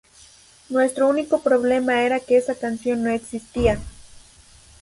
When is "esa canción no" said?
2.35-3.11